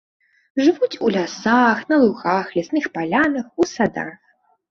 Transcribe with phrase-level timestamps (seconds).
[0.67, 4.13] Жывуць у лясах, на лугах, лясных палянах, у садах.